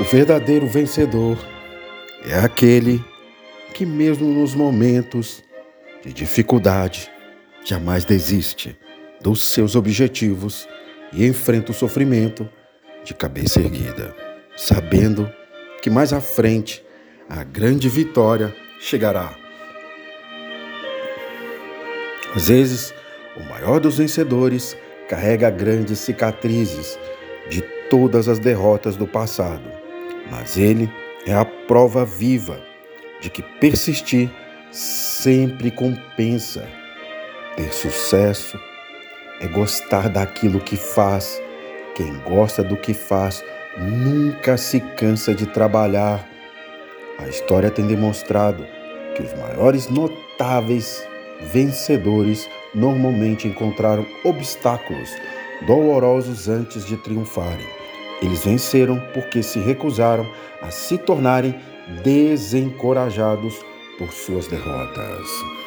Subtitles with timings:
[0.00, 1.36] O verdadeiro vencedor
[2.24, 3.04] é aquele
[3.74, 5.42] que, mesmo nos momentos
[6.04, 7.10] de dificuldade,
[7.64, 8.78] jamais desiste
[9.20, 10.68] dos seus objetivos
[11.12, 12.48] e enfrenta o sofrimento
[13.02, 14.14] de cabeça erguida,
[14.56, 15.28] sabendo
[15.82, 16.80] que mais à frente
[17.28, 19.34] a grande vitória chegará.
[22.36, 22.94] Às vezes,
[23.36, 24.76] o maior dos vencedores
[25.08, 26.96] carrega grandes cicatrizes
[27.50, 29.77] de todas as derrotas do passado
[30.30, 30.90] mas ele
[31.26, 32.60] é a prova viva
[33.20, 34.30] de que persistir
[34.70, 36.66] sempre compensa.
[37.56, 38.58] Ter sucesso
[39.40, 41.40] é gostar daquilo que faz.
[41.94, 43.44] Quem gosta do que faz
[43.76, 46.26] nunca se cansa de trabalhar.
[47.18, 48.64] A história tem demonstrado
[49.16, 51.02] que os maiores notáveis
[51.52, 55.10] vencedores normalmente encontraram obstáculos
[55.66, 57.77] dolorosos antes de triunfarem.
[58.20, 60.26] Eles venceram porque se recusaram
[60.60, 61.54] a se tornarem
[62.02, 63.54] desencorajados
[63.98, 65.58] por suas derrotas.